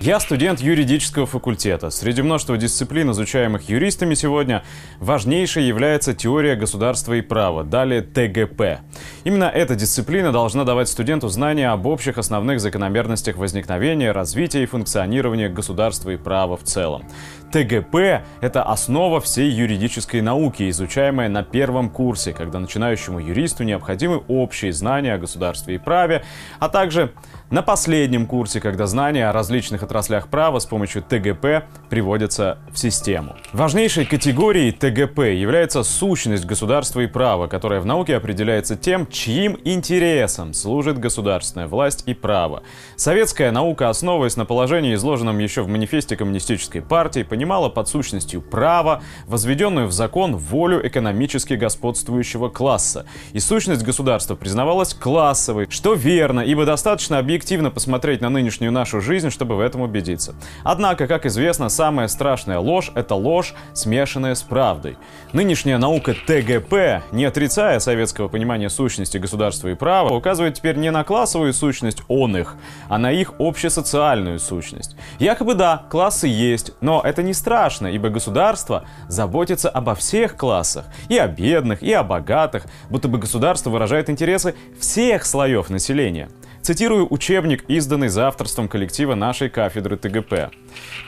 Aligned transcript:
Я 0.00 0.20
студент 0.20 0.60
юридического 0.60 1.26
факультета. 1.26 1.90
Среди 1.90 2.22
множества 2.22 2.56
дисциплин, 2.56 3.10
изучаемых 3.10 3.68
юристами 3.68 4.14
сегодня, 4.14 4.62
важнейшей 5.00 5.64
является 5.64 6.14
теория 6.14 6.54
государства 6.54 7.14
и 7.14 7.20
права, 7.20 7.64
далее 7.64 8.02
ТГП. 8.02 8.78
Именно 9.24 9.44
эта 9.44 9.74
дисциплина 9.74 10.30
должна 10.30 10.62
давать 10.62 10.88
студенту 10.88 11.26
знания 11.26 11.70
об 11.70 11.84
общих 11.86 12.16
основных 12.16 12.60
закономерностях 12.60 13.36
возникновения, 13.38 14.12
развития 14.12 14.62
и 14.62 14.66
функционирования 14.66 15.48
государства 15.48 16.10
и 16.10 16.16
права 16.16 16.56
в 16.56 16.62
целом. 16.62 17.02
ТГП– 17.50 18.22
это 18.40 18.62
основа 18.62 19.20
всей 19.20 19.50
юридической 19.50 20.20
науки, 20.20 20.70
изучаемая 20.70 21.28
на 21.28 21.42
первом 21.42 21.90
курсе, 21.90 22.32
когда 22.32 22.60
начинающему 22.60 23.18
юристу 23.18 23.64
необходимы 23.64 24.22
общие 24.28 24.72
знания 24.72 25.14
о 25.14 25.18
государстве 25.18 25.74
и 25.74 25.78
праве, 25.78 26.22
а 26.60 26.68
также 26.68 27.12
на 27.50 27.62
последнем 27.62 28.26
курсе, 28.26 28.60
когда 28.60 28.86
знания 28.86 29.28
о 29.28 29.32
различных 29.32 29.82
отраслях 29.82 30.28
права 30.28 30.58
с 30.58 30.66
помощью 30.66 31.02
ТГП 31.02 31.64
приводятся 31.88 32.58
в 32.70 32.78
систему. 32.78 33.36
Важнейшей 33.54 34.04
категорией 34.04 34.70
ТГП 34.70 35.20
является 35.20 35.82
сущность 35.82 36.44
государства 36.44 37.00
и 37.00 37.06
права, 37.06 37.46
которая 37.46 37.80
в 37.80 37.86
науке 37.86 38.16
определяется 38.16 38.76
тем, 38.76 39.06
чьим 39.06 39.58
интересам 39.64 40.52
служит 40.52 40.98
государственная 40.98 41.68
власть 41.68 42.02
и 42.06 42.12
право. 42.12 42.62
Советская 42.96 43.50
наука, 43.50 43.88
основываясь 43.88 44.36
на 44.36 44.44
положении, 44.44 44.94
изложенном 44.94 45.38
еще 45.38 45.62
в 45.62 45.68
манифесте 45.68 46.16
Коммунистической 46.16 46.82
партии, 46.82 47.22
понимала 47.22 47.70
под 47.70 47.88
сущностью 47.88 48.42
права, 48.42 49.02
возведенную 49.26 49.86
в 49.86 49.92
закон 49.92 50.36
волю 50.36 50.86
экономически 50.86 51.54
господствующего 51.54 52.50
класса. 52.50 53.06
И 53.32 53.40
сущность 53.40 53.84
государства 53.84 54.34
признавалась 54.34 54.92
классовой, 54.92 55.66
что 55.70 55.94
верно, 55.94 56.40
ибо 56.40 56.66
достаточно 56.66 57.18
объективно 57.18 57.37
объективно 57.38 57.70
посмотреть 57.70 58.20
на 58.20 58.30
нынешнюю 58.30 58.72
нашу 58.72 59.00
жизнь, 59.00 59.30
чтобы 59.30 59.54
в 59.54 59.60
этом 59.60 59.82
убедиться. 59.82 60.34
Однако, 60.64 61.06
как 61.06 61.24
известно, 61.24 61.68
самая 61.68 62.08
страшная 62.08 62.58
ложь– 62.58 62.90
это 62.96 63.14
ложь, 63.14 63.54
смешанная 63.74 64.34
с 64.34 64.42
правдой. 64.42 64.96
Нынешняя 65.32 65.78
наука 65.78 66.14
ТГП, 66.26 67.04
не 67.12 67.24
отрицая 67.26 67.78
советского 67.78 68.26
понимания 68.26 68.68
сущности 68.68 69.18
государства 69.18 69.68
и 69.68 69.74
права, 69.74 70.12
указывает 70.16 70.54
теперь 70.54 70.76
не 70.78 70.90
на 70.90 71.04
классовую 71.04 71.52
сущность 71.52 72.02
он 72.08 72.36
их, 72.36 72.56
а 72.88 72.98
на 72.98 73.12
их 73.12 73.34
общесоциальную 73.38 74.40
сущность. 74.40 74.96
Якобы 75.20 75.54
да, 75.54 75.84
классы 75.90 76.26
есть, 76.26 76.72
но 76.80 77.00
это 77.04 77.22
не 77.22 77.34
страшно, 77.34 77.86
ибо 77.86 78.08
государство 78.08 78.84
заботится 79.06 79.70
обо 79.70 79.94
всех 79.94 80.36
классах, 80.36 80.86
и 81.08 81.16
о 81.16 81.28
бедных, 81.28 81.84
и 81.84 81.92
о 81.92 82.02
богатых, 82.02 82.64
будто 82.90 83.06
бы 83.06 83.18
государство 83.18 83.70
выражает 83.70 84.10
интересы 84.10 84.56
всех 84.80 85.24
слоев 85.24 85.70
населения. 85.70 86.28
Цитирую 86.68 87.06
учебник, 87.10 87.64
изданный 87.66 88.08
за 88.08 88.28
авторством 88.28 88.68
коллектива 88.68 89.14
нашей 89.14 89.48
кафедры 89.48 89.96
ТГП. 89.96 90.50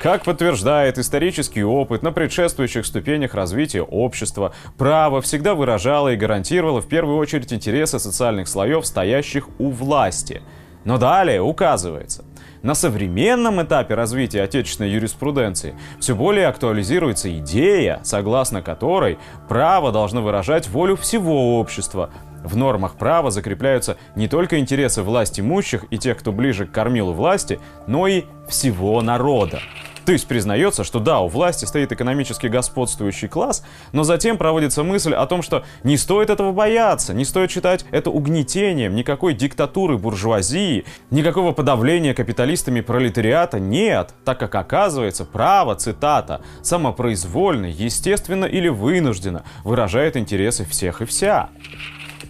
Как 0.01 0.25
подтверждает 0.25 0.97
исторический 0.97 1.63
опыт 1.63 2.03
на 2.03 2.13
предшествующих 2.13 2.87
ступенях 2.87 3.35
развития 3.35 3.83
общества, 3.83 4.55
право 4.79 5.21
всегда 5.21 5.55
выражало 5.55 6.15
и 6.15 6.17
гарантировало 6.17 6.81
в 6.81 6.89
первую 6.89 7.19
очередь 7.19 7.53
интересы 7.53 7.99
социальных 7.99 8.49
слоев, 8.49 8.87
стоящих 8.87 9.51
у 9.59 9.69
власти. 9.69 10.41
Но 10.87 10.97
далее 10.97 11.43
указывается, 11.43 12.25
на 12.63 12.75
современном 12.75 13.61
этапе 13.61 13.93
развития 13.93 14.41
отечественной 14.41 14.91
юриспруденции 14.91 15.75
все 15.99 16.15
более 16.15 16.47
актуализируется 16.47 17.37
идея, 17.37 18.01
согласно 18.03 18.63
которой 18.63 19.19
право 19.47 19.93
должно 19.93 20.23
выражать 20.23 20.69
волю 20.69 20.97
всего 20.97 21.61
общества, 21.61 22.09
в 22.45 22.57
нормах 22.57 22.95
права 22.97 23.31
закрепляются 23.31 23.97
не 24.17 24.29
только 24.29 24.59
интересы 24.59 25.03
власть 25.03 25.41
имущих 25.41 25.85
и 25.91 25.99
тех, 25.99 26.19
кто 26.19 26.33
ближе 26.33 26.67
к 26.67 26.73
кормилу 26.73 27.13
власти, 27.13 27.61
но 27.87 28.07
и 28.07 28.25
всего 28.49 29.01
народа. 29.01 29.61
То 30.05 30.13
есть 30.13 30.27
признается, 30.27 30.83
что 30.83 30.99
да, 30.99 31.21
у 31.21 31.29
власти 31.29 31.67
стоит 31.67 31.93
экономически 31.93 32.47
господствующий 32.47 33.29
класс, 33.29 33.65
но 33.93 34.03
затем 34.03 34.39
проводится 34.39 34.83
мысль 34.83 35.15
о 35.15 35.27
том, 35.27 35.43
что 35.43 35.65
не 35.85 35.97
стоит 35.97 36.31
этого 36.31 36.53
бояться, 36.53 37.15
не 37.15 37.25
стоит 37.25 37.51
считать 37.51 37.85
это 37.91 38.11
угнетением, 38.11 38.95
никакой 38.95 39.35
диктатуры 39.35 39.99
буржуазии, 39.99 40.85
никакого 41.11 41.53
подавления 41.53 42.15
капиталистами 42.15 42.81
пролетариата 42.81 43.61
нет, 43.61 44.15
так 44.25 44.41
как 44.41 44.55
оказывается 44.55 45.25
право, 45.25 45.77
цитата, 45.77 46.41
самопроизвольно, 46.63 47.67
естественно 47.67 48.47
или 48.47 48.69
вынужденно 48.69 49.45
выражает 49.65 50.17
интересы 50.17 50.65
всех 50.65 51.03
и 51.03 51.05
вся. 51.05 51.51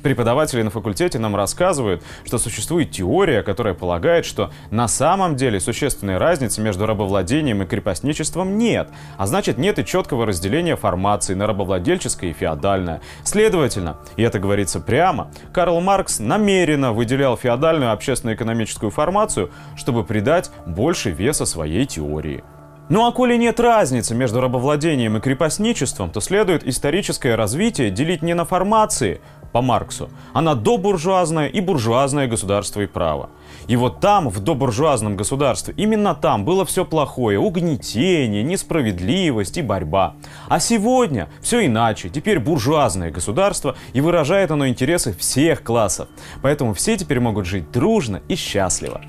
Преподаватели 0.03 0.63
на 0.63 0.71
факультете 0.71 1.19
нам 1.19 1.37
рассказывают, 1.37 2.03
что 2.25 2.39
существует 2.39 2.91
теория, 2.91 3.43
которая 3.43 3.75
полагает, 3.75 4.25
что 4.25 4.51
на 4.71 4.89
самом 4.89 5.37
деле 5.37 5.61
существенной 5.61 6.17
разницы 6.17 6.63
между 6.63 6.87
рабовладением 6.87 7.63
и 7.63 7.67
крепостничеством 7.67 8.57
нет, 8.57 8.89
а 9.19 9.27
значит 9.27 9.59
нет 9.59 9.79
и 9.79 9.85
четкого 9.85 10.25
разделения 10.25 10.77
формации 10.77 11.35
на 11.35 11.47
рабовладельческое 11.47 12.31
и 12.31 12.33
феодальное. 12.33 13.03
Следовательно, 13.25 13.99
и 14.17 14.23
это 14.23 14.39
говорится 14.39 14.81
прямо, 14.81 15.31
Карл 15.53 15.81
Маркс 15.81 16.19
намеренно 16.19 16.93
выделял 16.93 17.37
феодальную 17.37 17.93
общественно-экономическую 17.93 18.91
формацию, 18.91 19.51
чтобы 19.77 20.05
придать 20.05 20.51
больше 20.67 21.11
веса 21.11 21.45
своей 21.45 21.85
теории. 21.85 22.43
Ну 22.91 23.07
а 23.07 23.13
коли 23.13 23.37
нет 23.37 23.61
разницы 23.61 24.17
между 24.17 24.41
рабовладением 24.41 25.17
и 25.17 25.21
крепостничеством, 25.21 26.11
то 26.11 26.21
следует 26.21 26.67
историческое 26.67 27.37
развитие 27.37 27.91
делить 27.91 28.21
не 28.21 28.35
на 28.35 28.45
формации, 28.45 29.21
по 29.53 29.63
Марксу, 29.63 30.11
а 30.33 30.41
на 30.41 30.55
добуржуазное 30.55 31.47
и 31.47 31.61
буржуазное 31.61 32.27
государство 32.27 32.81
и 32.81 32.87
право. 32.87 33.31
И 33.69 33.77
вот 33.77 34.01
там, 34.01 34.29
в 34.29 34.41
добуржуазном 34.41 35.17
государстве, 35.17 35.75
именно 35.77 36.15
там 36.15 36.45
было 36.45 36.65
все 36.65 36.85
плохое, 36.85 37.39
угнетение, 37.39 38.43
несправедливость 38.43 39.59
и 39.59 39.63
борьба. 39.63 40.15
А 40.49 40.61
сегодня 40.61 41.29
все 41.41 41.67
иначе, 41.67 42.09
теперь 42.09 42.39
буржуазное 42.39 43.11
государство, 43.11 43.77
и 43.93 44.01
выражает 44.01 44.51
оно 44.51 44.69
интересы 44.69 45.13
всех 45.17 45.63
классов. 45.63 46.09
Поэтому 46.43 46.75
все 46.75 46.97
теперь 46.97 47.21
могут 47.21 47.47
жить 47.47 47.71
дружно 47.71 48.21
и 48.29 48.35
счастливо. 48.35 49.01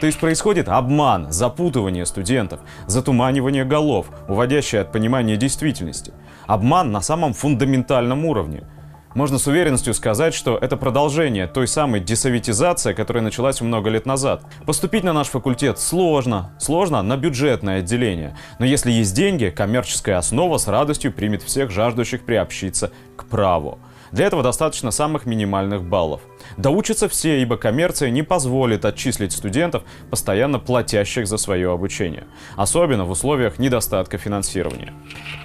То 0.00 0.06
есть 0.06 0.18
происходит 0.18 0.68
обман, 0.68 1.30
запутывание 1.32 2.06
студентов, 2.06 2.60
затуманивание 2.86 3.64
голов, 3.64 4.06
уводящее 4.28 4.82
от 4.82 4.92
понимания 4.92 5.36
действительности. 5.36 6.12
Обман 6.46 6.92
на 6.92 7.00
самом 7.00 7.32
фундаментальном 7.32 8.24
уровне– 8.24 8.64
можно 9.14 9.38
с 9.38 9.46
уверенностью 9.46 9.94
сказать, 9.94 10.34
что 10.34 10.56
это 10.58 10.76
продолжение 10.76 11.46
той 11.46 11.66
самой 11.66 12.00
десоветизации, 12.00 12.92
которая 12.92 13.24
началась 13.24 13.60
много 13.60 13.90
лет 13.90 14.06
назад. 14.06 14.44
Поступить 14.66 15.02
на 15.02 15.12
наш 15.12 15.28
факультет 15.28 15.80
сложно, 15.80 16.52
сложно 16.58 17.02
на 17.02 17.16
бюджетное 17.16 17.80
отделение. 17.80 18.36
Но 18.58 18.66
если 18.66 18.90
есть 18.90 19.14
деньги, 19.14 19.52
коммерческая 19.54 20.18
основа 20.18 20.58
с 20.58 20.68
радостью 20.68 21.12
примет 21.12 21.42
всех 21.42 21.70
жаждущих 21.70 22.24
приобщиться 22.24 22.92
к 23.16 23.24
праву. 23.24 23.78
Для 24.12 24.26
этого 24.26 24.42
достаточно 24.42 24.90
самых 24.90 25.26
минимальных 25.26 25.82
баллов. 25.82 26.20
Доучатся 26.56 27.08
все, 27.08 27.42
ибо 27.42 27.56
коммерция 27.56 28.10
не 28.10 28.22
позволит 28.22 28.84
отчислить 28.84 29.32
студентов, 29.32 29.82
постоянно 30.10 30.58
платящих 30.58 31.26
за 31.26 31.36
свое 31.36 31.72
обучение. 31.72 32.24
Особенно 32.56 33.04
в 33.04 33.10
условиях 33.10 33.58
недостатка 33.58 34.18
финансирования. 34.18 34.92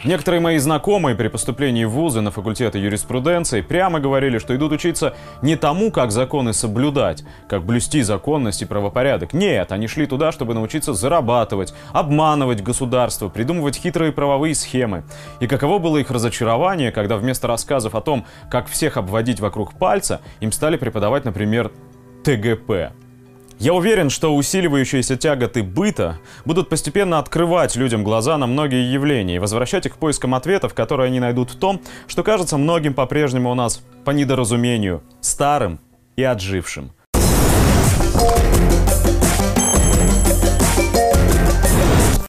Некоторые 0.05 0.41
мои 0.41 0.57
знакомые 0.57 1.15
при 1.15 1.27
поступлении 1.27 1.85
в 1.85 1.91
вузы 1.91 2.21
на 2.21 2.31
факультеты 2.31 2.77
юриспруденции 2.77 3.61
прямо 3.61 3.99
говорили, 3.99 4.37
что 4.37 4.55
идут 4.55 4.71
учиться 4.71 5.15
не 5.41 5.55
тому, 5.55 5.91
как 5.91 6.11
законы 6.11 6.53
соблюдать, 6.53 7.23
как 7.47 7.65
блюсти 7.65 8.01
законность 8.01 8.61
и 8.61 8.65
правопорядок. 8.65 9.33
Нет, 9.33 9.71
они 9.71 9.87
шли 9.87 10.05
туда, 10.05 10.31
чтобы 10.31 10.53
научиться 10.53 10.93
зарабатывать, 10.93 11.73
обманывать 11.91 12.61
государство, 12.61 13.29
придумывать 13.29 13.77
хитрые 13.77 14.11
правовые 14.11 14.55
схемы. 14.55 15.03
И 15.39 15.47
каково 15.47 15.79
было 15.79 15.97
их 15.97 16.11
разочарование, 16.11 16.91
когда 16.91 17.17
вместо 17.17 17.47
рассказов 17.47 17.95
о 17.95 18.01
том, 18.01 18.25
как 18.53 18.67
всех 18.67 18.97
обводить 18.97 19.39
вокруг 19.39 19.73
пальца, 19.73 20.21
им 20.39 20.51
стали 20.51 20.77
преподавать, 20.77 21.25
например, 21.25 21.71
ТГП. 22.23 22.93
Я 23.57 23.73
уверен, 23.73 24.11
что 24.11 24.35
усиливающиеся 24.35 25.17
тяготы 25.17 25.63
быта 25.63 26.19
будут 26.45 26.69
постепенно 26.69 27.17
открывать 27.17 27.75
людям 27.75 28.03
глаза 28.03 28.37
на 28.37 28.45
многие 28.45 28.93
явления 28.93 29.37
и 29.37 29.39
возвращать 29.39 29.87
их 29.87 29.95
к 29.95 29.97
поискам 29.97 30.35
ответов, 30.35 30.75
которые 30.75 31.07
они 31.07 31.19
найдут 31.19 31.49
в 31.49 31.57
том, 31.57 31.81
что 32.05 32.21
кажется 32.21 32.57
многим 32.57 32.93
по-прежнему 32.93 33.49
у 33.49 33.55
нас 33.55 33.81
по 34.05 34.11
недоразумению, 34.11 35.01
старым 35.19 35.79
и 36.15 36.21
отжившим– 36.21 36.91